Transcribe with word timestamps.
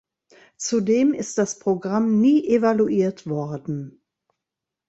Zudem 0.57 1.13
ist 1.13 1.37
das 1.37 1.59
Programm 1.59 2.19
nie 2.21 2.47
evaluiert 2.47 3.27
worden. 3.27 4.01